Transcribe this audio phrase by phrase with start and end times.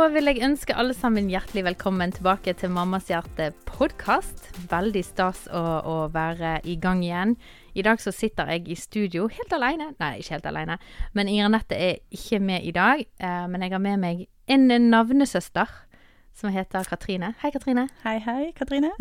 [0.00, 4.46] Da vil jeg ønske alle sammen hjertelig velkommen tilbake til Mammas hjerte podkast.
[4.70, 7.34] Veldig stas å, å, være i gang igjen.
[7.76, 9.90] I dag så sitter jeg i studio helt alene.
[10.00, 10.78] Nei, ikke helt alene.
[11.12, 13.04] Men Inger Nette er ikke med i dag.
[13.04, 15.68] Eh, men jeg har med meg en navnesøster
[16.32, 17.34] som heter Katrine.
[17.42, 17.84] Hei, Katrine.
[18.00, 18.94] Hei, hei, Katrine.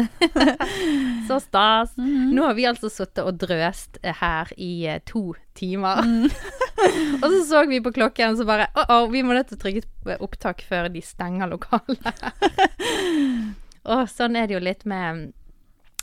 [1.29, 1.95] så stas.
[1.95, 2.33] Mm -hmm.
[2.35, 6.03] Nå har vi altså sittet og drøst her i uh, to timer.
[6.03, 6.29] Mm.
[7.21, 9.51] og så så vi på klokken, og så bare Å, oh, oh, vi må nødt
[9.51, 12.23] til å trykke opptak før de stenger lokalet.
[13.91, 15.29] og sånn er det jo litt med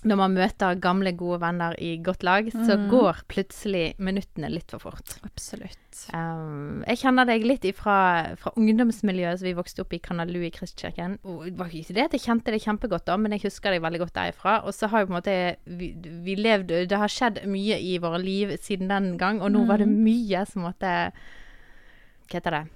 [0.04, 2.64] når man møter gamle, gode venner i godt lag, mm.
[2.68, 5.16] så går plutselig minuttene litt for fort.
[5.26, 5.80] Absolutt.
[6.12, 7.96] Um, jeg kjenner deg litt ifra,
[8.38, 11.16] fra ungdomsmiljøet som vi vokste opp i Kanalu i Kristkirken.
[11.24, 13.84] Og det var ikke det at jeg kjente det kjempegodt da, men jeg husker deg
[13.86, 14.58] veldig godt derifra.
[14.68, 15.36] Og så har jo på en måte
[15.80, 15.92] vi,
[16.26, 19.70] vi levd Det har skjedd mye i våre liv siden den gang, og nå mm.
[19.70, 20.92] var det mye som måtte
[22.26, 22.66] Hva heter det?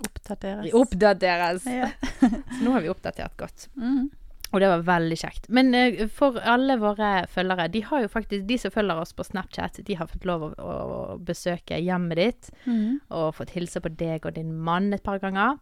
[0.00, 0.72] Oppdateres.
[0.80, 1.66] Oppdateres.
[1.68, 1.90] Ja.
[2.56, 3.68] så nå har vi oppdatert godt.
[3.76, 4.08] Mm.
[4.50, 5.46] Og det var veldig kjekt.
[5.54, 9.26] Men uh, for alle våre følgere, de har jo faktisk, de som følger oss på
[9.26, 12.50] Snapchat, de har fått lov å, å besøke hjemmet ditt.
[12.66, 12.98] Mm.
[13.14, 15.60] Og fått hilse på deg og din mann et par ganger.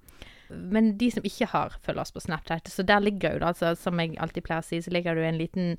[0.48, 2.70] Men de som ikke har, følger oss på Snapchat.
[2.72, 5.25] Så der ligger jo det, altså, som jeg alltid pleier å si, så ligger det
[5.25, 5.75] jo en liten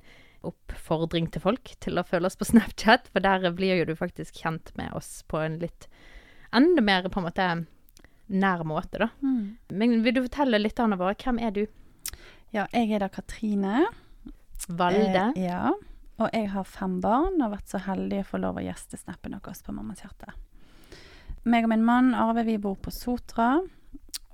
[0.46, 3.10] oppfordring til folk til å følge oss på Snapchat.
[3.14, 5.90] For der blir jo du faktisk kjent med oss på en litt
[6.56, 7.50] enda mer på en måte
[8.30, 9.10] nær måte, da.
[9.26, 9.58] Mm.
[9.74, 11.64] Men vil du fortelle lytterne våre, hvem er du?
[12.56, 13.86] Ja, jeg er da Katrine.
[14.68, 15.26] Valde.
[15.36, 15.72] Eh, ja.
[16.20, 19.32] Og jeg har fem barn og har vært så heldig å få lov å gjestesnappe
[19.32, 20.34] deres på Mammas hjerte.
[21.50, 23.54] Meg og min mann Arve vi bor på Sotra,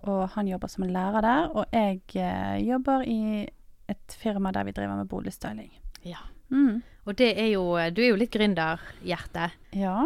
[0.05, 1.51] og han jobber som lærer der.
[1.53, 3.45] Og jeg eh, jobber i
[3.91, 5.69] et firma der vi driver med boligstyling.
[6.07, 6.23] Ja.
[6.49, 6.81] Mm.
[7.05, 9.49] Og det er jo Du er jo litt gründerhjerte.
[9.77, 10.05] Ja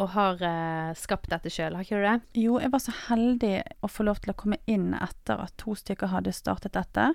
[0.00, 2.16] og har uh, skapt dette sjøl, har ikke du det?
[2.42, 5.76] Jo, jeg var så heldig å få lov til å komme inn etter at to
[5.78, 7.12] stykker hadde startet dette.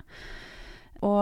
[1.04, 1.20] Og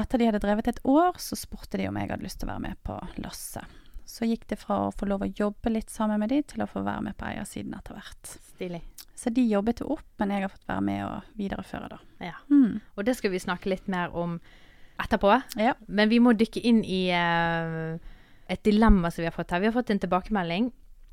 [0.00, 2.54] etter de hadde drevet et år, så spurte de om jeg hadde lyst til å
[2.54, 3.80] være med på lasset.
[4.04, 6.68] Så gikk det fra å få lov å jobbe litt sammen med de, til å
[6.68, 8.34] få være med på eiersiden etter hvert.
[8.54, 8.82] Stilig.
[9.16, 12.00] Så de jobbet jo opp, men jeg har fått være med og videreføre, da.
[12.22, 12.36] Ja.
[12.50, 12.82] Mm.
[12.98, 14.36] Og det skal vi snakke litt mer om
[15.00, 15.30] etterpå.
[15.58, 15.74] Ja.
[15.86, 17.96] Men vi må dykke inn i uh,
[18.50, 19.62] et dilemma som vi har fått her.
[19.62, 20.72] Vi har fått en tilbakemelding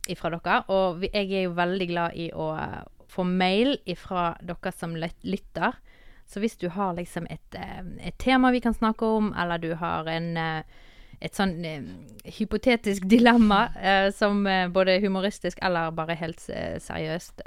[0.10, 0.62] ifra dere.
[0.74, 2.82] Og jeg er jo veldig glad i å eh,
[3.12, 5.80] få mail ifra dere som lytter.
[6.26, 9.74] Så hvis du har liksom et, eh, et, tema vi kan snakke om, eller du
[9.76, 10.80] har en eh,
[11.22, 11.86] et sånn eh,
[12.40, 17.44] hypotetisk dilemma eh, som eh, både humoristisk eller bare helt seriøst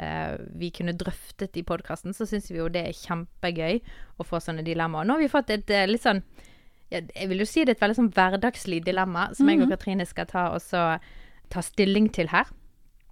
[0.55, 3.81] vi kunne drøftet i podkasten, så syns vi jo det er kjempegøy
[4.21, 5.07] å få sånne dilemmaer.
[5.07, 6.23] Nå har vi fått et litt sånn
[6.95, 9.51] Jeg vil jo si det er et veldig sånn hverdagslig dilemma som mm -hmm.
[9.51, 9.73] jeg og mhm.
[9.77, 10.99] Katrine skal ta og så
[11.55, 12.51] ta stilling til her.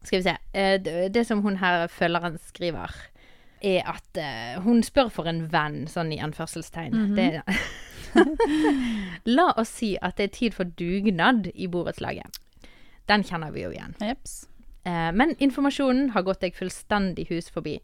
[0.02, 0.36] Skal vi se.
[0.52, 2.90] Eh, det som hun her følgeren skriver,
[3.62, 6.92] er at uh, hun spør for en venn, sånn i anførselstegn.
[6.92, 7.16] Mm -hmm.
[7.16, 7.42] det,
[9.36, 12.40] La oss si at det er tid for dugnad i borettslaget.
[13.08, 13.94] Den kjenner vi jo igjen.
[14.00, 14.48] Jeps.
[14.86, 17.80] Uh, men informasjonen har gått deg fullstendig hus forbi.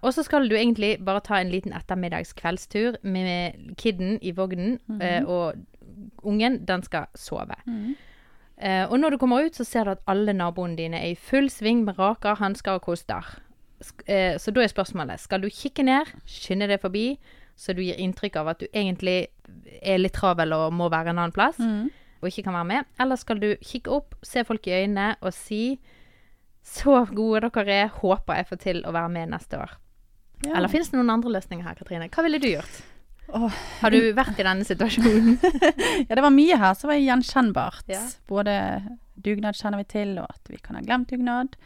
[0.00, 5.00] Og så skal du egentlig bare ta en liten ettermiddagskveldstur med kidden i vognen, mm
[5.00, 5.26] -hmm.
[5.26, 5.54] og
[6.22, 7.54] ungen, den skal sove.
[7.66, 7.94] Mm -hmm.
[8.56, 11.18] Uh, og når du kommer ut, så ser du at alle naboene dine er i
[11.18, 13.26] full sving med raker, hansker og koster.
[14.08, 17.10] Uh, så da er spørsmålet skal du kikke ned, skynde deg forbi,
[17.56, 19.28] så du gir inntrykk av at du egentlig
[19.82, 21.92] er litt travel og må være en annen plass, mm.
[22.20, 22.90] og ikke kan være med.
[23.00, 25.78] Eller skal du kikke opp, se folk i øynene og si
[26.66, 29.76] så gode dere er, håper jeg får til å være med neste år.
[30.44, 30.56] Ja.
[30.58, 32.08] Eller finnes det noen andre løsninger her, Katrine?
[32.12, 32.80] Hva ville du gjort?
[33.34, 33.50] Oh.
[33.80, 35.38] Har du vært i denne situasjonen?
[36.08, 37.88] ja, det var mye her som var gjenkjennbart.
[37.90, 38.04] Ja.
[38.30, 38.54] Både
[39.14, 41.56] dugnad kjenner vi til, og at vi kan ha glemt dugnad.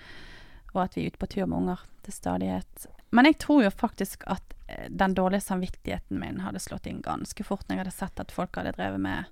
[0.73, 2.87] Og at vi er ute på tur med unger til stadighet.
[3.11, 7.45] Men jeg tror jo faktisk at eh, den dårlige samvittigheten min hadde slått inn ganske
[7.45, 9.29] fort når jeg hadde sett at folk hadde drevet med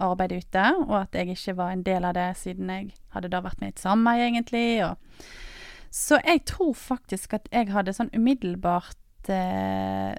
[0.00, 3.42] arbeid ute, og at jeg ikke var en del av det siden jeg hadde da
[3.44, 4.66] vært med i et sameie, egentlig.
[4.86, 4.96] Og
[5.94, 10.14] så jeg tror faktisk at jeg hadde sånn umiddelbart eh,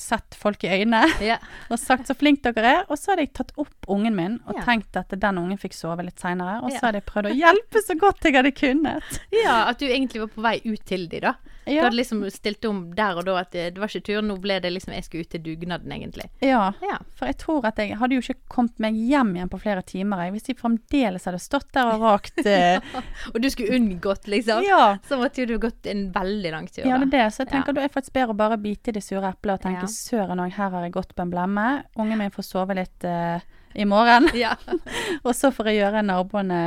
[0.00, 1.38] sett folk i øynene ja.
[1.72, 2.84] og sagt 'så flink dere er'.
[2.88, 4.66] Og så hadde jeg tatt opp ungen min og ja.
[4.66, 6.60] tenkt at den ungen fikk sove litt seinere.
[6.62, 9.20] Og så hadde jeg prøvd å hjelpe så godt jeg hadde kunnet.
[9.34, 11.34] Ja, at du egentlig var på vei ut til de da.
[11.64, 14.36] Du hadde liksom stilt om der og da at det, det var ikke tur, nå
[14.42, 16.28] ble det liksom jeg skulle ut til dugnaden, egentlig.
[16.44, 16.72] Ja,
[17.16, 20.24] for jeg tror at jeg hadde jo ikke kommet meg hjem igjen på flere timer.
[20.34, 22.80] Hvis de fremdeles hadde stått der og rakt ja.
[23.32, 24.64] Og du skulle unngått, liksom.
[24.66, 24.98] Ja.
[25.08, 26.84] Så måtte jo du gått en veldig lang tur.
[26.84, 27.26] Ja, det er det.
[27.34, 27.80] Så jeg tenker ja.
[27.80, 30.54] da er faktisk bedre å bare bite i det sure eplet og tenke søren òg,
[30.54, 31.66] her har jeg gått på en blemme.
[32.00, 33.40] Ungen min får sove litt uh,
[33.74, 34.28] i morgen.
[34.38, 34.54] Ja.
[35.26, 36.62] og så får jeg gjøre naboene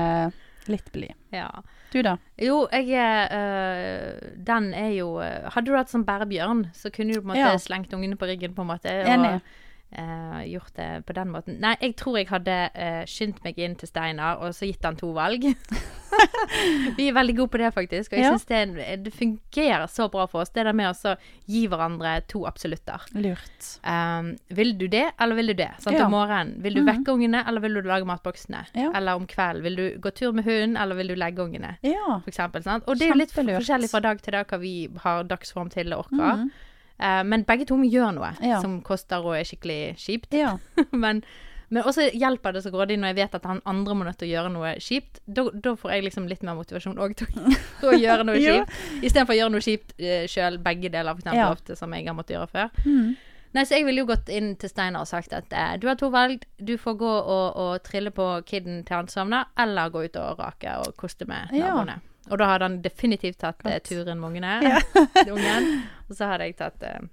[0.69, 1.13] litt blid.
[1.33, 1.49] Ja.
[1.93, 2.17] Du, da?
[2.41, 7.21] Jo, jeg øh, Den er jo øh, Hadde du hatt sånn bærebjørn, så kunne du
[7.21, 7.53] på en måte Ja.
[7.61, 8.91] slengt ungene på ryggen, på en måte.
[9.07, 9.37] Enig.
[9.97, 11.59] Øh, gjort det på den måten.
[11.63, 14.97] Nei, jeg tror jeg hadde uh, skyndt meg inn til Steinar og så gitt han
[14.99, 15.45] to valg.
[16.97, 18.11] Vi er veldig gode på det, faktisk.
[18.11, 18.31] Og jeg Ja.
[18.37, 20.49] synes det, er- det fungerer så bra for oss.
[20.49, 21.15] Det der med å
[21.47, 22.99] gi hverandre to absolutter.
[23.15, 23.79] Lurt.
[23.87, 25.69] Um, vil du det, eller vil du det?
[25.79, 25.95] Sant?
[25.97, 26.05] Ja.
[26.05, 26.61] Om morgenen.
[26.63, 26.87] Vil du Mhm.
[26.91, 28.65] vekke ungene, eller vil du lage matboksene?
[28.75, 28.91] Ja.
[28.93, 29.63] Eller om kvelden.
[29.63, 31.77] Vil du gå tur med hunden, eller vil du legge ungene?
[31.81, 32.19] Ja.
[32.23, 32.83] For eksempel, sant?
[32.87, 35.93] Og det er jo litt forskjellig fra dag til dag hva vi har dagsform til
[35.93, 36.35] og orker.
[36.37, 36.51] Mhm.
[36.99, 38.61] Eh, men begge to må gjøre noe Ja.
[38.61, 40.33] som koster og er skikkelig kjipt.
[40.33, 40.55] Ja.
[40.91, 41.23] men,
[41.69, 44.29] men også hjelper det så grådig når jeg vet at han andre må nødt til
[44.29, 45.19] å gjøre noe kjipt.
[45.27, 45.43] Da,
[45.75, 47.27] får jeg liksom litt mer motivasjon òg til,
[47.85, 48.73] å- gjøre noe kjipt.
[48.73, 48.99] Ja.
[49.03, 51.51] Istedenfor å gjøre noe kjipt uh, sjøl, begge deler, for eksempel Ja.
[51.53, 52.71] ofte, som jeg har måttet gjøre før.
[52.87, 53.15] Mm.
[53.55, 55.95] Nei, så jeg ville jo gått inn til Steinar og sagt at eh, du har
[55.97, 56.43] to valg.
[56.59, 60.41] Du får gå og, og trille på kiden til han sovner, eller gå ut og
[60.43, 61.71] rake og koste med Ja.
[62.27, 64.57] Og da hadde han definitivt tatt eh, turen med ungene.
[64.67, 64.81] Ja.
[65.31, 65.69] ungen.
[66.09, 67.05] Og så hadde jeg tatt eh,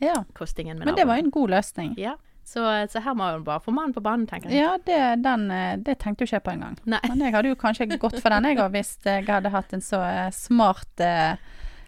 [0.00, 0.24] ja.
[0.34, 1.94] kostingen med Men det var en god løsning.
[2.00, 2.16] Ja.
[2.50, 4.62] Så, så her må hun bare få mannen på banen, tenker jeg.
[4.64, 6.78] Ja, det, den, eh, det tenkte jo ikke jeg på engang.
[6.88, 9.84] Men jeg hadde jo kanskje gått for den, jeg òg, hvis jeg hadde hatt en
[9.84, 11.36] så eh, smart eh,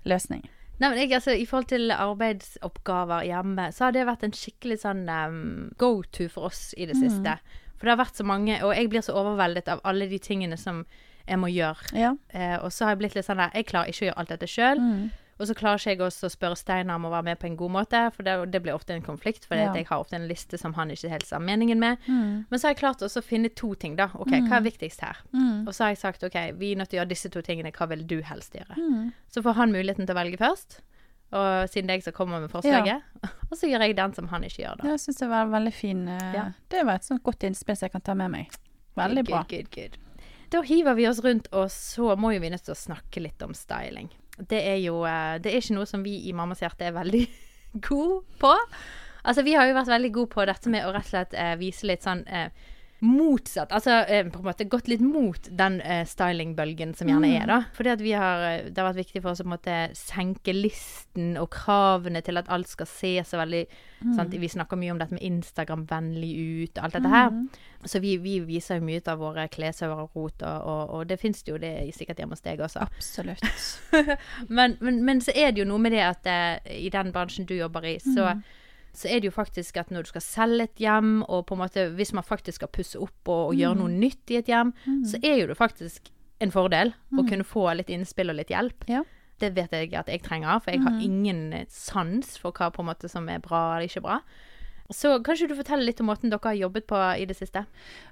[0.04, 0.44] løsning.
[0.78, 1.90] Nei, men jeg, altså, I forhold til
[2.42, 5.42] arbeidsoppgaver hjemme, så har det vært en skikkelig sånn um,
[5.78, 7.02] go to for oss i det Mm.
[7.08, 7.36] siste.
[7.78, 10.56] For det har vært så mange, og jeg blir så overveldet av alle de tingene
[10.58, 10.84] som
[11.26, 11.92] jeg må gjøre.
[11.98, 12.12] Ja.
[12.30, 14.28] Eh, og så har jeg blitt litt sånn der Jeg klarer ikke å gjøre alt
[14.34, 14.78] dette sjøl.
[14.78, 15.10] Mm.
[15.40, 17.56] Og så klarer ikke jeg også å spørre Steinar om å være med på en
[17.56, 19.72] god måte, for det, det blir ofte en konflikt, for Ja.
[19.74, 21.98] jeg har ofte en liste som han ikke helt har meningen med.
[22.06, 22.44] Mm.
[22.50, 24.10] Men så har jeg klart også å finne to ting, da.
[24.14, 25.16] OK, hva er viktigst her?
[25.32, 25.66] Mm.
[25.66, 27.72] Og så har jeg sagt OK, vi er nødt til å gjøre disse to tingene,
[27.72, 28.76] hva vil du helst gjøre?
[28.76, 29.12] Mm.
[29.32, 30.80] Så får han muligheten til å velge først,
[31.32, 33.02] og siden det er jeg som kommer med forslaget.
[33.50, 34.90] Og så gjør jeg den som han ikke gjør, da.
[34.92, 36.46] Jeg syns det var veldig fin eh, Ja.
[36.68, 38.52] Det var et sånt godt innspill som jeg kan ta med meg.
[39.00, 39.42] Veldig bra.
[39.48, 40.26] Good, good, good.
[40.52, 43.40] Da hiver vi oss rundt, og så må jo vi nødt til å snakke litt
[43.42, 44.10] om styling.
[44.38, 47.24] Det er jo eh, Det er ikke noe som vi i Mammas hjerte er veldig
[47.88, 48.52] gode på.
[49.22, 51.54] Altså, vi har jo vært veldig gode på dette med å rett og slett eh,
[51.60, 52.48] vise litt sånn eh,
[53.02, 57.46] motsatt Altså eh, på en måte gått litt mot den eh, stylingbølgen som gjerne er,
[57.50, 57.58] da.
[57.74, 59.78] Fordi at vi har eh, Det har vært viktig for oss å på en måte
[59.98, 63.64] senke listen og kravene til at alt skal se så veldig
[64.14, 64.34] sant?
[64.38, 66.30] Vi snakker mye om dette med Instagram-vennlig
[66.62, 67.34] ut og alt dette her.
[67.84, 71.18] Så vi, vi viser jo mye av våre kleshauger og rot, og, og, og det
[71.20, 72.86] fins jo det sikkert hjemme hos deg også.
[72.86, 73.42] Absolutt.
[74.48, 77.46] Men, men, men så er det jo noe med det at eh, i den bransjen
[77.48, 78.32] du jobber i, så,
[78.92, 81.62] så er det jo faktisk at når du skal selge et hjem, og på en
[81.62, 84.74] måte hvis man faktisk skal pusse opp og, og gjøre noe nytt i et hjem,
[85.08, 86.12] så er jo det faktisk
[86.42, 88.86] en fordel å kunne få litt innspill og litt hjelp.
[88.90, 89.02] Ja.
[89.42, 92.82] Det vet jeg at jeg trenger, for jeg har ingen eh, sans for hva på
[92.82, 94.20] en måte som er bra eller ikke bra.
[94.92, 97.64] Så kanskje du forteller litt om måten dere har jobbet på i det siste?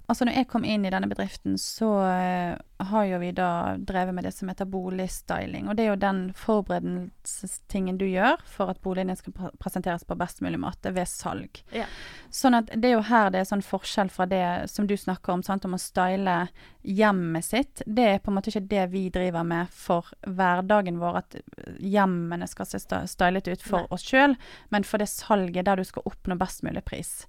[0.08, 2.54] Altså når jeg kom inn i denne bedriften, så eh,
[2.90, 5.68] har jo vi da drevet med det som heter boligstyling.
[5.68, 10.16] Og det er jo den forberedelsestingen du gjør for at boligen skal pre- presenteres på
[10.18, 11.62] best mulig måte ved salg.
[11.74, 11.86] Ja.
[12.30, 15.34] Sånn at det er jo her det er sånn forskjell fra det som du snakker
[15.34, 16.36] om, sant, om å style
[16.82, 17.82] hjemmet sitt.
[17.86, 21.36] Det er på en måte ikke det vi driver med for hverdagen vår, at
[21.78, 23.90] hjemmene skal se stylet ut for Nei.
[23.92, 24.36] oss sjøl,
[24.72, 27.26] men for det salget der du skal oppnå best mulig pris.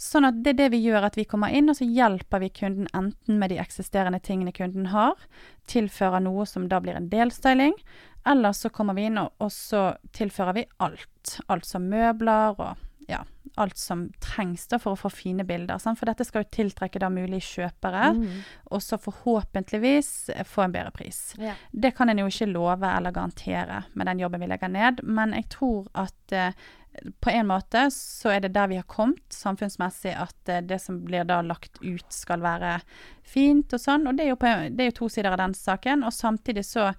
[0.00, 2.52] Sånn at det er det vi gjør, at vi kommer inn og så hjelper vi
[2.60, 5.16] kunden enten med de eksisterende tingene kunden har,
[5.70, 7.74] tilfører noe som da blir en delstyling,
[8.28, 11.38] eller så kommer vi inn og, og så tilfører vi alt.
[11.48, 13.22] Alt som møbler og ja,
[13.58, 15.80] alt som trengs da for å få fine bilder.
[15.82, 15.98] Sant?
[15.98, 18.42] For dette skal jo tiltrekke da mulige kjøpere, Mm.
[18.70, 18.98] og så
[19.50, 21.34] forhåpentligvis få en bedre pris.
[21.38, 21.54] Ja.
[21.72, 25.32] Det kan en jo ikke love eller garantere med den jobben vi legger ned, men
[25.32, 26.52] jeg tror at eh,
[27.20, 31.00] på en måte så er det der vi har kommet samfunnsmessig, at eh, det som
[31.04, 32.80] blir da lagt ut skal være
[33.22, 34.06] fint og sånn.
[34.10, 36.04] Og det er jo, på, det er jo to sider av den saken.
[36.04, 36.90] Og samtidig så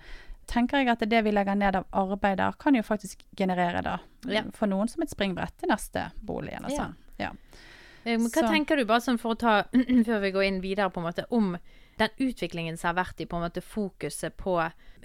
[0.51, 3.99] tenker jeg at det vi legger ned av arbeid der, kan jo faktisk generere da
[4.27, 4.43] Ja.
[4.53, 6.95] for noen som et springbrett til neste bolig eller sånn.
[7.17, 7.29] Ja.
[7.29, 7.31] ja.
[8.03, 9.63] Men hva Så- tenker du, bare sånn for å ta,
[10.09, 11.55] før vi går inn videre, på en måte, om
[12.01, 14.57] den utviklingen som har vært i på en måte fokuset på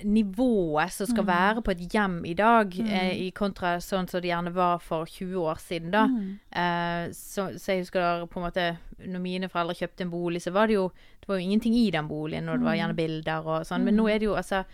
[0.04, 4.28] nivået som skal være på et hjem i dag, eh, i kontra sånn som det
[4.28, 6.04] gjerne var for 20 år siden, da.
[6.50, 10.50] Eh, så, så jeg husker på en måte Når mine foreldre kjøpte en bolig, så
[10.50, 13.46] var det jo Det var jo ingenting i den boligen, og det var gjerne bilder
[13.46, 14.64] og sånn, men nå er det jo altså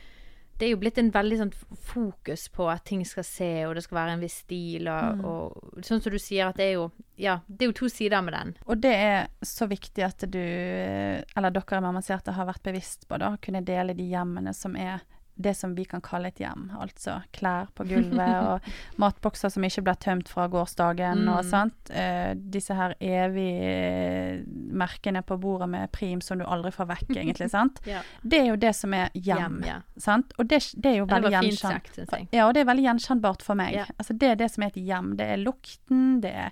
[0.58, 1.52] det er jo blitt en veldig sånn
[1.88, 5.86] fokus på at ting skal se, og det skal være en viss stil, og, og
[5.86, 6.90] sånn som du sier at det er jo
[7.20, 8.52] Ja, det er jo to sider med den.
[8.66, 13.06] Og det er så viktig at du, eller dere i at det har vært bevisst
[13.08, 15.04] på da, kunne dele de hjemmene som er
[15.42, 16.70] det som vi kan kalle et hjem.
[16.80, 18.68] Altså klær på gulvet og
[19.02, 21.48] matbokser som ikke blir tømt fra gårsdagen og Mm.
[21.50, 21.90] sånt.
[21.90, 27.10] Eh, disse her evig eh, merkene på bordet med prim som du aldri får vekk,
[27.16, 27.50] egentlig.
[27.56, 27.80] sant?
[27.88, 28.00] Ja.
[28.22, 29.38] Det er jo det som er hjem.
[29.42, 29.78] Hjem, ja.
[30.00, 30.32] sant?
[30.38, 32.28] Og det, det er jo veldig gjenkjennbart.
[32.32, 33.74] Ja, og det er veldig gjenkjennbart for meg.
[33.74, 33.86] Ja.
[33.98, 35.12] Altså, det er det som er et hjem.
[35.18, 36.50] Det er lukten, det er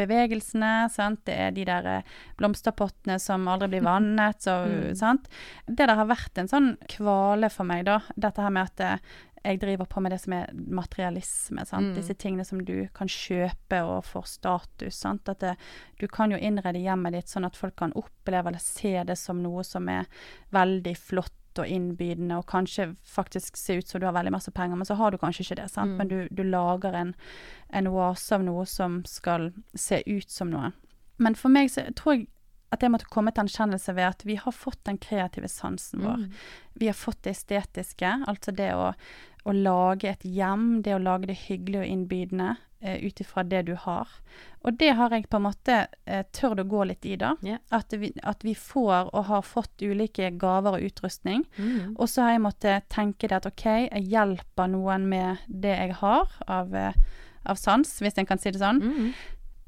[0.00, 1.20] bevegelsene, sant?
[1.28, 4.40] det er de der eh, blomsterpottene som aldri blir vannet.
[4.42, 4.94] Så, Mm.
[4.96, 5.28] sant?
[5.66, 8.00] Det der har vært en sånn kvale for meg, da.
[8.30, 9.10] Dette her med at eh,
[9.44, 11.64] jeg driver på med det som er materialisme.
[11.72, 11.90] Mm.
[11.96, 14.98] Disse tingene som du kan kjøpe og får status.
[15.00, 15.28] Sant?
[15.32, 15.54] At det,
[16.00, 19.40] du kan jo innrede hjemmet ditt sånn at folk kan oppleve eller se det som
[19.42, 20.08] noe som er
[20.52, 24.78] veldig flott og innbydende, og kanskje faktisk se ut som du har veldig masse penger,
[24.78, 25.70] men så har du kanskje ikke det.
[25.72, 25.96] Sant?
[25.96, 25.96] Mm.
[25.98, 27.14] Men du, du lager en,
[27.74, 30.70] en oase av noe som skal se ut som noe.
[31.20, 32.28] Men for meg så tror jeg
[32.70, 36.04] at jeg måtte komme til en kjennelse ved at vi har fått den kreative sansen
[36.06, 36.22] vår.
[36.22, 36.40] Mm.
[36.82, 38.92] Vi har fått det estetiske, altså det å,
[39.42, 43.64] å lage et hjem, det å lage det hyggelig og innbydende eh, ut ifra det
[43.66, 44.12] du har.
[44.62, 47.32] Og det har jeg på en måte eh, tørt å gå litt i, da.
[47.42, 47.58] Yeah.
[47.74, 51.46] At, vi, at vi får og har fått ulike gaver og utrustning.
[51.56, 51.96] Mm.
[51.96, 55.98] Og så har jeg måttet tenke det at OK, jeg hjelper noen med det jeg
[56.04, 56.94] har av, eh,
[57.50, 58.82] av sans, hvis en kan si det sånn.
[58.84, 59.12] Mm.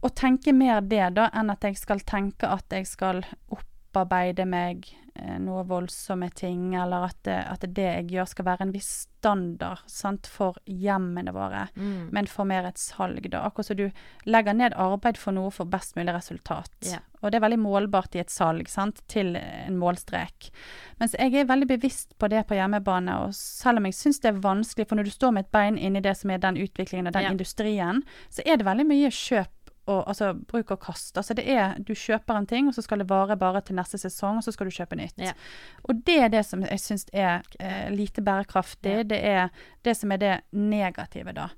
[0.03, 3.23] Og tenke mer det, da, enn at jeg skal tenke at jeg skal
[3.55, 8.67] opparbeide meg eh, noe voldsomme ting, eller at det, at det jeg gjør skal være
[8.67, 8.91] en viss
[9.23, 12.09] standard sant, for hjemmene våre, Mm.
[12.11, 13.45] men for mer et salg, da.
[13.47, 13.93] Akkurat som du
[14.27, 16.75] legger ned arbeid for noe for best mulig resultat.
[16.83, 17.07] Yeah.
[17.23, 20.51] Og det er veldig målbart i et salg, sant, til en målstrek.
[20.99, 24.33] Mens jeg er veldig bevisst på det på hjemmebane, og selv om jeg syns det
[24.33, 27.07] er vanskelig, for når du står med et bein inni det som er den utviklingen
[27.07, 27.37] og den yeah.
[27.39, 31.17] industrien, så er det veldig mye kjøp og altså bruk og kast.
[31.19, 33.99] Altså det er Du kjøper en ting, og så skal det vare bare til neste
[33.99, 35.19] sesong, og så skal du kjøpe nytt.
[35.19, 35.33] Ja.
[35.89, 38.97] Og det er det som jeg syns er eh, lite bærekraftig.
[39.01, 39.03] Ja.
[39.03, 39.49] Det er
[39.83, 41.49] det som er det negative, da.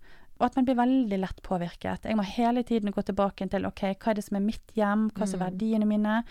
[0.40, 2.04] Og at man blir veldig lett påvirket.
[2.08, 5.10] Jeg må hele tiden gå tilbake til ok, hva er det som er mitt hjem,
[5.14, 5.52] hva som er Mm.
[5.52, 6.24] verdiene mine,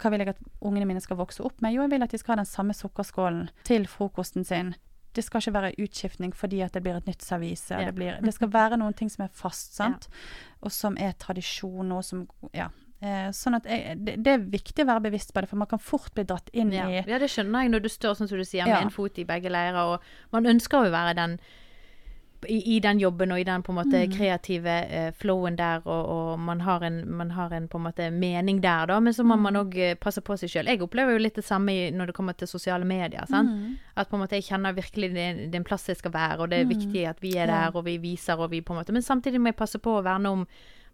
[0.00, 1.74] hva vil jeg at ungene mine skal vokse opp med?
[1.74, 4.74] Jo, jeg vil at de skal ha den samme sukkerskålen til frokosten sin.
[5.14, 7.70] Det skal ikke være utskiftning fordi at det blir et nytt servise.
[7.74, 7.86] Ja.
[7.88, 10.08] Det, blir, det skal være noen ting som er fast, sant?
[10.62, 12.68] Og som er tradisjon, og som Ja.
[13.02, 15.66] Eh, sånn at jeg, det, det er viktig å være bevisst på det, for man
[15.70, 16.84] kan fort bli dratt inn Ja.
[16.86, 18.82] i ja, det skjønner jeg når du står sånn som du sier, med Ja.
[18.84, 19.78] en fot i begge leirer.
[19.94, 20.02] Og
[20.36, 21.38] man ønsker jo å være den
[22.48, 24.12] i, i den jobben og i den på en måte Mm.
[24.16, 28.10] kreative uh, flowen der, og, og man, har en, man har en på en måte
[28.10, 29.00] mening der, da.
[29.00, 29.42] Men så må Mm.
[29.42, 30.66] man òg passe på seg sjøl.
[30.66, 33.24] Jeg opplever jo litt det samme når det kommer til sosiale medier.
[33.28, 33.76] Mm.
[33.96, 36.38] At på en måte jeg kjenner virkelig det, det er en plass jeg skal være,
[36.40, 36.70] og det er Mm.
[36.78, 39.40] viktig at vi er der, og vi viser, og vi på en måte Men samtidig
[39.40, 40.46] må jeg passe på å verne om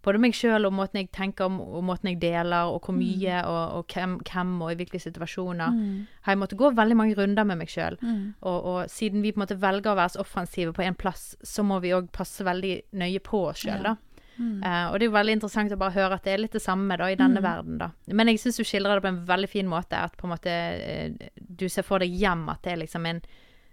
[0.05, 3.41] både meg sjøl og måten jeg tenker om, og måten jeg deler, og hvor mye,
[3.45, 5.71] og, og hvem, hvem, og i hvilke situasjoner.
[5.75, 6.07] Mm.
[6.23, 7.99] Har jeg måttet gå veldig mange runder med meg sjøl.
[8.03, 8.35] Mm.
[8.41, 11.37] Og, og siden vi på en måte velger å være så offensive på en plass,
[11.43, 13.97] så må vi òg passe veldig nøye på oss sjøl, da.
[14.37, 16.61] Uh, og det er jo veldig interessant å bare høre at det er litt det
[16.61, 17.47] samme da, i denne Mm.
[17.47, 17.91] verden, da.
[18.13, 20.53] Men jeg syns du skildrer det på en veldig fin måte, at på en måte
[20.53, 23.23] eh, du ser for deg hjem at det er liksom en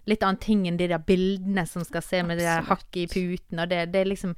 [0.08, 3.06] litt annen ting enn de der bildene som skal se med det der hakket i
[3.12, 4.34] puten, og det, det er liksom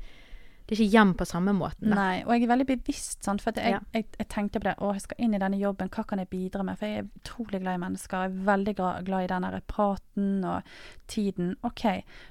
[0.66, 1.94] Det er ikke hjem på samme måten, da.
[1.94, 3.42] Nei, og jeg er veldig bevisst, sant?
[3.42, 3.80] for jeg, Ja.
[3.94, 4.74] jeg, jeg tenkte på det.
[4.82, 6.78] Å, jeg skal inn i denne jobben, hva kan jeg bidra med?
[6.78, 8.24] For jeg er utrolig glad i mennesker.
[8.24, 8.74] Jeg er veldig
[9.06, 10.72] glad i den der praten og
[11.06, 11.52] tiden.
[11.62, 11.84] OK,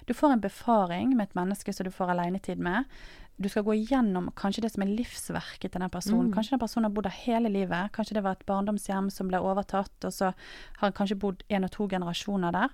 [0.07, 2.91] du får en befaring med et menneske som du får alenetid med.
[3.37, 6.29] Du skal gå igjennom kanskje det som er livsverket til den personen.
[6.29, 6.35] Mm.
[6.35, 7.91] Kanskje den personen har bodd der hele livet.
[7.95, 11.67] Kanskje det var et barndomshjem som ble overtatt, og så har han kanskje bodd en
[11.67, 12.69] og to generasjoner der.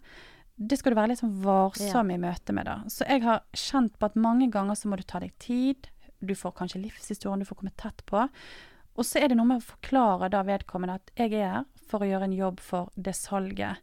[0.55, 2.81] Det skal du være litt sånn varsom i møte med, da.
[2.91, 5.89] Så jeg har kjent på at mange ganger så må du ta deg tid.
[6.21, 8.27] Du får kanskje livshistorien du får komme tett på.
[8.99, 12.03] Og så er det noe med å forklare da vedkommende at jeg er her for
[12.03, 13.81] å gjøre en jobb for det salget.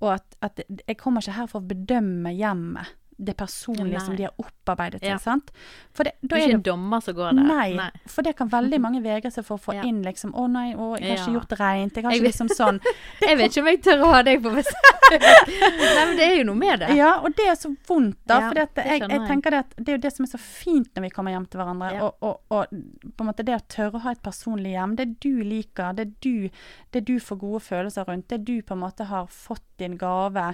[0.00, 2.96] Og at, at jeg kommer ikke her for å bedømme hjemmet.
[3.20, 4.04] Det personlige Nei.
[4.06, 5.10] som de har opparbeidet seg.
[5.10, 5.18] Ja.
[5.20, 5.50] sant?
[5.92, 7.48] For det, da er er ikke det en dommer som går der.
[7.50, 9.82] Nei, for det kan veldig mange vegre seg for å få Ja.
[9.84, 11.36] inn liksom Å nei, å, jeg har ikke Ja.
[11.40, 11.94] gjort reint.
[12.00, 12.80] Jeg har Jeg ikke liksom sånn.
[13.28, 14.88] Jeg vet ikke om jeg tør å ha deg på besøk.
[15.10, 16.90] Nei, men det er jo noe med det.
[16.96, 18.38] Ja, og det er så vondt, da.
[18.48, 19.22] For jeg, jeg, jeg.
[19.28, 21.46] tenker det at det er jo det som er så fint når vi kommer hjem
[21.50, 21.90] til hverandre.
[22.06, 22.70] Og, og, og
[23.16, 24.94] på en måte det å tørre å ha et personlig hjem.
[25.00, 26.48] Det du liker, det du,
[26.94, 28.28] det du får gode følelser rundt.
[28.30, 30.50] Det du på en måte har fått din gave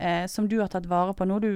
[0.00, 1.26] eh, som du har tatt vare på.
[1.28, 1.50] Noe du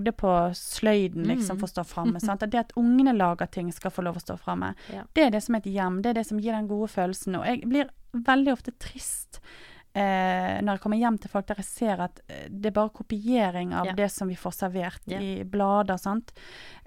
[0.00, 1.60] lagde på sløyden, liksom, Mm.
[1.60, 2.20] for å stå framme.
[2.50, 4.74] Det at ungene lager ting, skal få lov å stå framme.
[4.92, 5.04] Ja.
[5.14, 6.02] Det er det som er et hjem.
[6.02, 7.36] Det er det som gir den gode følelsen.
[7.38, 9.40] Og jeg blir veldig ofte trist
[9.94, 12.92] eh, når jeg kommer hjem til folk der jeg ser at eh, det er bare
[12.94, 13.92] kopiering av Ja.
[13.98, 15.18] det som vi får servert Ja.
[15.20, 15.98] i blader.
[15.98, 16.32] sant?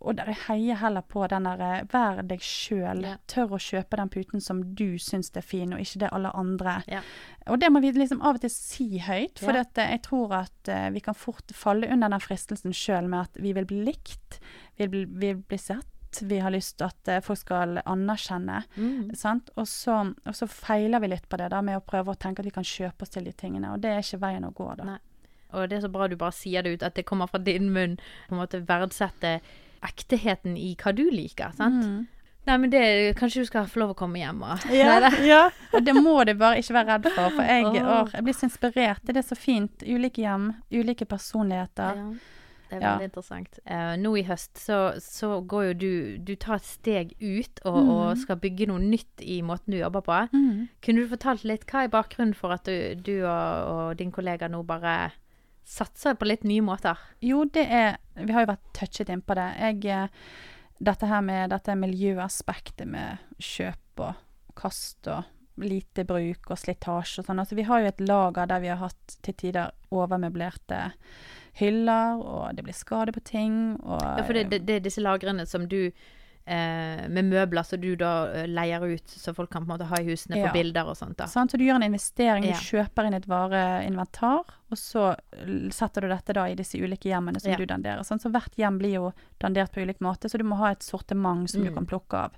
[0.02, 3.04] Og der jeg heier heller på den der eh, vær deg sjøl.
[3.04, 3.18] Ja.
[3.28, 6.84] Tør å kjøpe den puten som du syns er fin, og ikke det alle andre.
[6.88, 7.02] Ja.
[7.48, 9.64] Og det må vi liksom av og til si høyt, for Ja.
[9.76, 13.52] jeg tror at uh, vi kan fort falle under den fristelsen sjøl med at vi
[13.54, 14.40] vil bli likt,
[14.78, 15.88] vi vil, vi vil bli sett.
[16.22, 18.62] Vi har lyst til at eh, folk skal anerkjenne.
[18.76, 19.14] Mm.
[19.18, 19.50] Sant?
[19.56, 22.44] Og, så, og så feiler vi litt på det da, med å prøve å tenke
[22.44, 23.74] at vi kan kjøpe oss til de tingene.
[23.74, 24.94] Og det er ikke veien å gå, da.
[24.94, 25.02] Nei.
[25.54, 27.70] Og det er så bra du bare sier det ut, at det kommer fra din
[27.74, 28.00] munn.
[28.28, 29.38] På en måte verdsette
[29.84, 31.84] ekteheten i hva du liker, sant?
[31.84, 32.24] Mm.
[32.44, 32.84] Nei, men det,
[33.16, 35.46] kanskje du skal få lov å komme hjem og Ja, det- ja.
[35.72, 37.38] Og det må du bare ikke være redd for.
[37.38, 37.78] For jeg, oh.
[37.88, 39.04] å, jeg blir så inspirert.
[39.08, 39.86] Det er så fint.
[39.88, 42.02] Ulike hjem, ulike personligheter.
[42.02, 42.10] Ja,
[42.74, 42.94] det er Ja.
[42.98, 43.60] veldig interessant.
[43.70, 47.78] Uh, nå i høst så, så går jo du Du tar et steg ut og,
[47.78, 47.90] mm.
[47.94, 50.20] og skal bygge noe nytt i måten du jobber på.
[50.34, 50.70] Mm.
[50.82, 54.50] Kunne du fortalt litt hva er bakgrunnen for at du, du og, og din kollega
[54.52, 55.14] nå bare
[55.64, 57.00] satser på litt nye måter?
[57.24, 59.48] Jo, det er Vi har jo vært touchet inn på det.
[59.58, 60.34] Jeg, eh,
[60.84, 64.20] dette her med dette miljøaspektet med kjøp og
[64.60, 65.24] kast og
[65.64, 67.42] lite bruk og slitasje og sånn.
[67.42, 70.92] Altså, vi har jo et lager der vi har hatt til tider overmøblerte
[71.60, 73.78] hyller, og det blir skade på ting.
[73.84, 75.92] Og, Ja, for det, det, det er disse lagrene som du
[76.46, 79.86] eh, Med møbler som du da eh, leier ut, så folk kan på en måte
[79.88, 80.52] ha i husene for Ja.
[80.52, 81.16] bilder og sånt.
[81.18, 81.26] da.
[81.32, 81.52] Sant?
[81.54, 82.58] Så du gjør en investering, Ja.
[82.58, 84.44] du kjøper inn et vareinventar,
[84.74, 85.06] og så
[85.74, 87.58] setter du dette da i disse ulike hjemmene som Ja.
[87.58, 88.02] du danderer.
[88.04, 88.20] Sånn.
[88.20, 91.48] Så hvert hjem blir jo dandert på ulik måte, så du må ha et sortiment
[91.50, 91.76] som du Mm.
[91.76, 92.32] kan plukke av.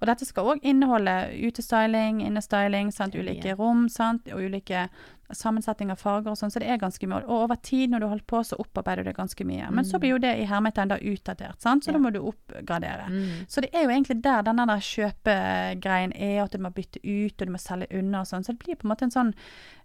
[0.00, 3.14] Og dette skal òg inneholde utestyling, innestyling, sant?
[3.14, 4.26] ulike rom sant?
[4.32, 4.88] og ulike
[5.32, 7.22] sammensetning av farger og sånn, så det er ganske mye.
[7.24, 9.70] Og over tid når du holder på, så opparbeider du det ganske mye.
[9.72, 10.00] Men så Mm.
[10.00, 11.84] blir jo det i hermetegn da utdatert, sant?
[11.84, 11.92] så Ja.
[11.94, 13.08] da må du oppgradere.
[13.08, 13.46] Mm.
[13.48, 17.40] Så det er jo egentlig der denne der kjøpegreien er, at du må bytte ut,
[17.40, 18.44] og du må selge unna og sånn.
[18.44, 19.34] Så det blir på en måte en sånn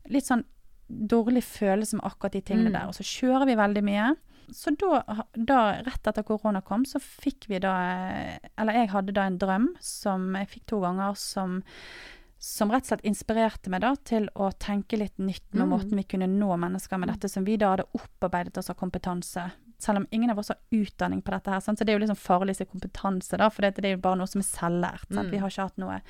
[0.09, 0.43] litt sånn
[0.89, 2.73] dårlig følelse med akkurat de tingene Mm.
[2.73, 2.87] der.
[2.87, 4.15] Og så kjører vi veldig mye.
[4.53, 5.03] Så da,
[5.35, 7.73] da, rett etter korona kom, så fikk vi da
[8.57, 11.63] Eller jeg hadde da en drøm som jeg fikk to ganger, som
[12.39, 15.69] som rett og slett inspirerte meg da til å tenke litt nytt med Mm.
[15.73, 19.51] måten vi kunne nå mennesker med dette, som vi da hadde opparbeidet oss av kompetanse.
[19.79, 21.79] Selv om ingen av oss har utdanning på dette her, sant?
[21.79, 24.01] så det er jo liksom farlig å si kompetanse, da, for det, det er jo
[24.01, 25.09] bare noe som er selvlært.
[25.09, 25.31] Mm.
[25.31, 26.01] Vi har ikke hatt noe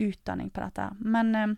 [0.00, 0.78] utdanning på dette.
[0.82, 0.92] her.
[0.98, 1.54] Men eh,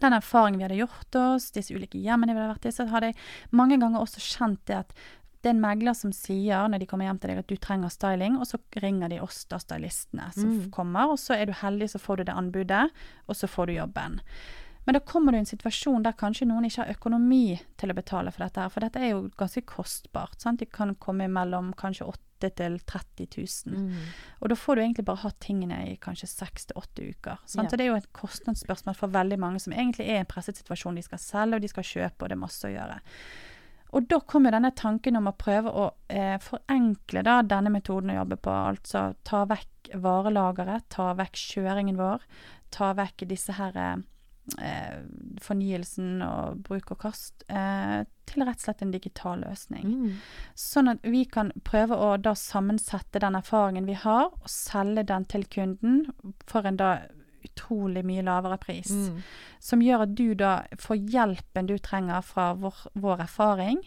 [0.00, 3.10] den erfaringen vi hadde gjort oss, disse ulike hjemmene vi hadde vært i, så hadde
[3.12, 3.16] jeg
[3.52, 4.94] mange ganger også kjent det at
[5.40, 7.88] det er en megler som sier når de kommer hjem til deg at du trenger
[7.88, 10.70] styling, og så ringer de oss da stylistene som Mm.
[10.70, 12.90] kommer, og så er du heldig, så får du det anbudet,
[13.26, 14.20] og så får du jobben.
[14.86, 17.94] Men da kommer du i en situasjon der kanskje noen ikke har økonomi til å
[17.94, 20.40] betale for dette her, for dette er jo ganske kostbart.
[20.40, 20.58] Sant?
[20.60, 23.76] De kan komme mellom kanskje 8 til 30 000.
[23.76, 24.08] Mm.
[24.40, 27.36] Og da får du egentlig bare ha tingene i kanskje seks til åtte uker.
[27.36, 27.66] Ja.
[27.68, 30.56] Så det er jo et kostnadsspørsmål for veldig mange som egentlig er i en presset
[30.56, 30.96] situasjon.
[30.96, 33.00] De skal selge, og de skal kjøpe, og det er masse å gjøre.
[33.90, 38.12] Og da kom jo denne tanken om å prøve å eh, forenkle da denne metoden
[38.14, 38.54] å jobbe på.
[38.72, 42.22] Altså ta vekk varelageret, ta vekk kjøringen vår,
[42.70, 43.96] ta vekk disse her eh,
[45.42, 49.86] fornyelsen og bruk og kast, eh, til rett og slett en digital løsning.
[49.86, 50.18] Mm.
[50.54, 55.26] Sånn at vi kan prøve å da sammensette den erfaringen vi har, og selge den
[55.30, 56.04] til kunden
[56.46, 56.92] for en da
[57.44, 58.90] utrolig mye lavere pris.
[58.90, 59.22] Mm.
[59.58, 63.80] Som gjør at du da får hjelpen du trenger fra vår, vår erfaring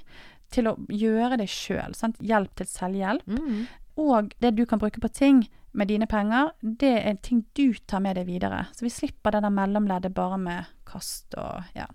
[0.53, 1.95] til å gjøre det sjøl.
[2.21, 3.27] Hjelp til selvhjelp.
[3.27, 3.65] Mm.
[4.01, 8.03] Og det du kan bruke på ting med dine penger, det er ting du tar
[8.03, 8.65] med deg videre.
[8.73, 11.87] Så vi slipper det der mellomleddet bare med kast og ja.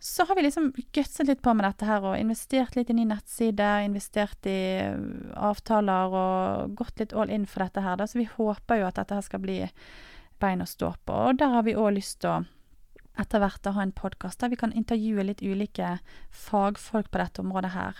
[0.00, 3.04] Så har vi liksom gutset litt på med dette her og investert litt i ny
[3.10, 7.98] nettside, investert i øh, avtaler og gått litt all in for dette her.
[8.00, 8.06] Da.
[8.08, 9.58] Så vi håper jo at dette her skal bli
[10.40, 11.18] bein å stå på.
[11.28, 12.38] Og der har vi òg lyst til å
[13.20, 15.98] etter hvert å ha en podkast der vi kan intervjue litt ulike
[16.30, 17.96] fagfolk på dette området her.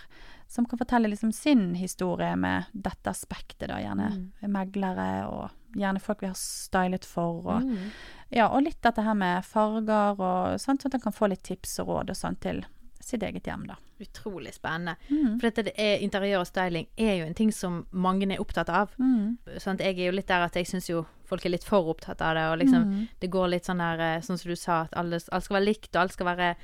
[0.51, 3.77] Som kan fortelle liksom sin historie med dette aspektet, da.
[3.79, 4.09] Gjerne
[4.51, 7.39] meglere og gjerne folk vi har stylet for.
[7.45, 7.91] Og, Mm.
[8.31, 11.43] ja, og litt dette her med farger og sånt, sånn at en kan få litt
[11.43, 12.65] tips og råd og sånn til
[13.05, 13.75] sitt eget hjem, da.
[14.01, 14.95] Utrolig spennende.
[15.09, 15.39] Mm.
[15.39, 18.69] For dette det er, interiør og styling er jo en ting som mange er opptatt
[18.69, 18.93] av.
[18.97, 19.37] Mm.
[19.47, 22.21] at Jeg er jo litt der at jeg syns jo folk er litt for opptatt
[22.21, 23.07] av det, og liksom Mm.
[23.21, 25.65] det går litt sånn der eh, Sånn som du sa, at alle, alt skal være
[25.65, 26.55] likt, og alt skal være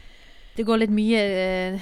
[0.57, 1.79] Det går litt mye eh,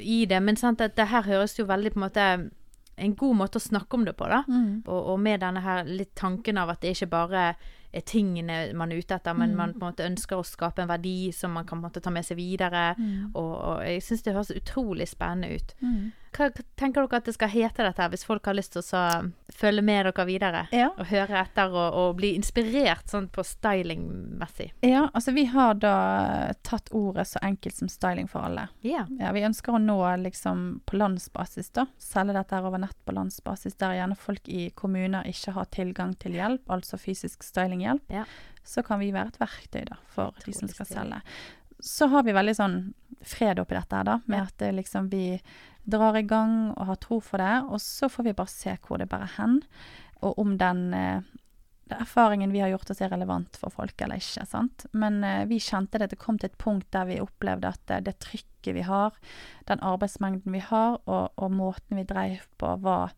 [0.00, 2.50] i det, men sant, at det her høres jo veldig på en måte
[2.96, 4.44] en god måte å snakke om det på, da.
[4.46, 4.84] Mm.
[4.86, 7.54] Og, og med denne her litt tanken av at det ikke bare
[8.02, 9.56] tingene man er ute etter, men Mm.
[9.56, 12.02] man på en måte ønsker å skape en verdi som man kan på en måte
[12.02, 12.94] ta med seg videre.
[12.98, 13.30] Mm.
[13.34, 15.74] Og, og jeg syns det høres utrolig spennende ut.
[15.80, 16.12] Mm.
[16.34, 19.04] Hva tenker dere at det skal hete dette hvis folk har lyst til å
[19.54, 20.64] følge med dere videre?
[20.74, 20.88] Ja.
[20.98, 24.72] Og høre etter og, og bli inspirert sånn på stylingmessig?
[24.84, 25.94] ja, altså vi har da
[26.66, 28.66] tatt ordet så enkelt som styling for alle.
[28.84, 29.04] Ja.
[29.20, 31.86] Ja, vi ønsker å nå liksom på landsbasis, da.
[32.02, 36.14] Selge dette her over nett på landsbasis, der gjerne folk i kommuner ikke har tilgang
[36.20, 38.10] til hjelp, altså fysisk stylinghjelp.
[38.12, 38.26] Ja.
[38.64, 41.20] Så kan vi være et verktøy da, for de som skal selge.
[41.84, 42.76] Så har vi veldig sånn
[43.28, 44.44] fred oppi dette her, da, med Ja.
[44.48, 45.40] at det liksom vi
[45.84, 48.98] drar i gang og har tro for det, og så får vi bare se hvor
[48.98, 49.62] det bærer hen.
[50.24, 51.20] og om den eh,
[51.90, 54.46] erfaringen vi har gjort oss er relevant for folk eller ikke.
[54.48, 54.86] sant?
[54.96, 57.98] Men eh, vi kjente det, det kom til et punkt der vi opplevde at det,
[58.06, 59.12] det trykket vi har,
[59.68, 63.12] den arbeidsmengden vi har, og, og måten vi dreiv på, var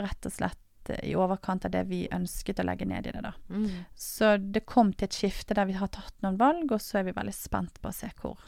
[0.00, 3.20] rett og slett eh, i overkant av det vi ønsket å legge ned i det.
[3.28, 3.34] da.
[3.52, 3.84] Mm.
[3.94, 7.10] Så det kom til et skifte der vi har tatt noen valg, og så er
[7.10, 8.40] vi veldig spent på å se hvor,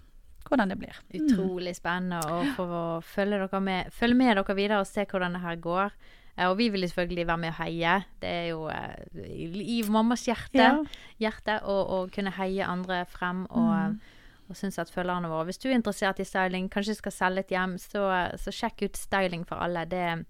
[0.49, 0.97] hvordan det blir.
[1.13, 1.19] Mm.
[1.23, 2.69] Utrolig spennende å få
[3.05, 5.93] følge, dere med, følge med dere videre og se hvordan det her går.
[6.39, 7.95] Eh, Og vi vil selvfølgelig være med og heie.
[8.21, 10.85] Det er jo eh, i, mammas hjerte, Ja.
[11.19, 14.01] hjerte å, å kunne heie andre frem og, Mm.
[14.51, 17.51] og synes at følgerne våre Hvis du er interessert i styling, kanskje skal selge et
[17.51, 18.07] hjem, så,
[18.39, 19.85] så sjekk ut Styling for alle.
[19.85, 20.25] Det,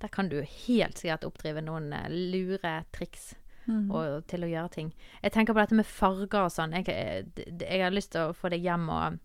[0.00, 3.86] der kan du helt sikkert oppdrive noen eh, lure triks Mm.
[3.96, 4.90] og, til å gjøre ting.
[5.22, 6.74] Jeg tenker på dette med farger og sånn.
[6.76, 9.16] Jeg, d- jeg har lyst til å få deg hjem og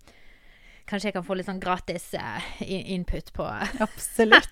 [0.89, 3.45] Kanskje jeg kan få litt sånn gratis uh, input på
[3.85, 4.49] Absolutt.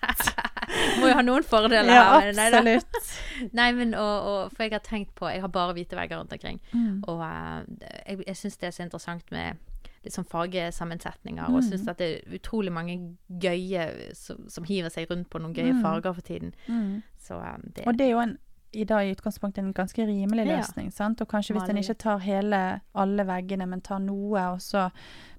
[1.00, 1.90] Må jo ha noen fordeler.
[1.90, 2.48] ja, her, men nei
[2.78, 3.08] absolutt.
[3.58, 6.32] Nei, men og, og, For jeg har tenkt på Jeg har bare hvite vegger rundt
[6.36, 6.60] omkring.
[6.72, 7.02] Mm.
[7.08, 7.64] Og uh,
[8.06, 9.58] jeg, jeg syns det er så interessant med
[10.04, 11.48] litt sånn fargesammensetninger.
[11.50, 11.68] Og Mm.
[11.72, 12.94] syns at det er utrolig mange
[13.42, 15.82] gøye som, som hiver seg rundt på noen gøye Mm.
[15.82, 16.54] farger for tiden.
[16.68, 17.02] Mm.
[17.18, 18.36] Så um, det Og det er jo en,
[18.72, 20.56] i dag i utgangspunktet en ganske rimelig Ja.
[20.60, 20.92] løsning.
[20.92, 21.20] sant?
[21.20, 24.90] Og kanskje hvis en ikke tar hele, alle veggene, men tar noe, og så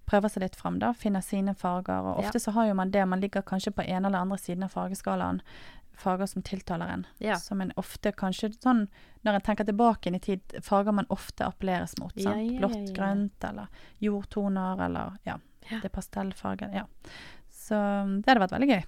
[0.10, 2.02] prøver seg litt fram, da, finner sine farger.
[2.02, 2.28] Og Ja.
[2.28, 4.72] ofte så har jo man det, man ligger kanskje på ene eller andre siden av
[4.74, 5.42] fargeskalaen.
[6.00, 7.06] Farger som tiltaler en.
[7.20, 7.36] Ja.
[7.36, 8.88] Som en ofte kanskje sånn
[9.26, 12.14] Når en tenker tilbake inn i tid, farger man ofte appelleres mot.
[12.16, 13.68] Ja, ja, ja, Blått, grønt, eller
[14.00, 15.36] jordtoner, eller ja.
[15.70, 15.80] Ja.
[15.82, 16.74] Det er pastellfarger.
[16.74, 16.86] Ja.
[17.52, 17.76] Så
[18.22, 18.84] det hadde vært veldig gøy.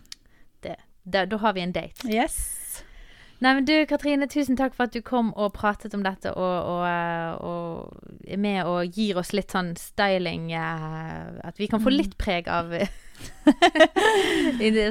[1.03, 2.07] da, da har vi en date.
[2.07, 2.60] Yes.
[3.41, 6.57] Nei, men du Katrine, tusen takk for at du kom og pratet om dette og,
[6.69, 7.89] og, eh, og
[8.29, 11.97] er med og gir oss litt sånn styling eh, At vi kan få Mm.
[11.97, 12.69] litt preg av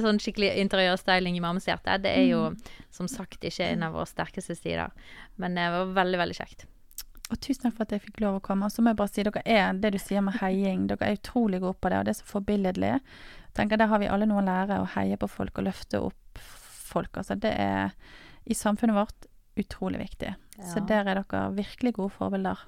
[0.03, 1.95] sånn skikkelig interiørstyling i mammas hjerte.
[2.03, 2.57] Det er jo Mm.
[2.91, 4.91] som sagt ikke en av våre sterkeste sider.
[5.39, 6.65] Men det var veldig, veldig kjekt.
[7.31, 8.65] Og tusen takk for at jeg fikk lov å komme.
[8.67, 10.89] Og så må jeg bare si, dere er det du sier med heiing.
[10.91, 13.01] Dere er utrolig gode på det, og det er så forbilledlig.
[13.55, 16.39] Tenker Der har vi alle noe å lære, å heie på folk og løfte opp
[16.91, 17.15] folk.
[17.17, 17.91] Altså, det er
[18.51, 19.27] i samfunnet vårt
[19.61, 20.35] utrolig viktig.
[20.61, 22.59] Så der er dere virkelig gode forbilder.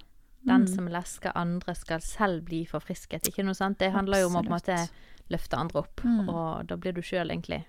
[0.42, 0.74] Den Mm.
[0.74, 3.28] som lesker andre, skal selv bli forfrisket.
[3.28, 3.78] Ikke noe sant?
[3.78, 4.78] Det handler jo om å på en måte
[5.30, 6.00] løfte andre opp.
[6.02, 6.28] Mm.
[6.28, 7.64] Og da blir du sjøl egentlig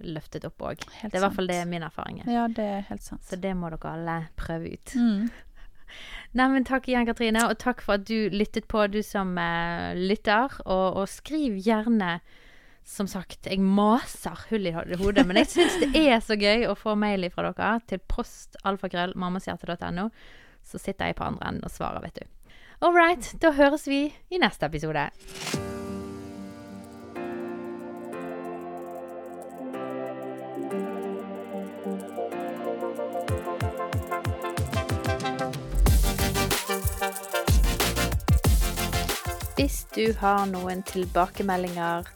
[0.00, 0.76] løftet opp òg.
[1.02, 2.30] Det er i hvert fall det er min erfaring er.
[2.30, 3.24] Ja, det er helt sant.
[3.24, 4.94] Så det må dere alle prøve ut.
[4.94, 5.30] Mm.
[6.36, 9.94] Nei, men takk igjen, Katrine, og takk for at du lyttet på, du som eh,
[9.96, 10.52] lytter.
[10.66, 12.20] Og, og skriv gjerne
[12.86, 16.76] Som sagt, jeg maser hull i hodet, men jeg syns det er så gøy å
[16.78, 20.06] få mail fra dere til postalfakrøllmammashjerte.no.
[20.62, 22.26] Så sitter jeg på andre enden og svarer, vet du.
[22.86, 25.10] All right, da høres vi i neste episode.
[39.56, 42.15] Hvis du har noen tilbakemeldinger,